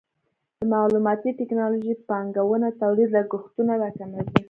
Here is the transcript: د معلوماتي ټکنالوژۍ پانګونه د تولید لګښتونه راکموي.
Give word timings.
د 0.59 0.61
معلوماتي 0.73 1.29
ټکنالوژۍ 1.39 1.93
پانګونه 2.09 2.67
د 2.71 2.75
تولید 2.81 3.09
لګښتونه 3.17 3.73
راکموي. 3.83 4.23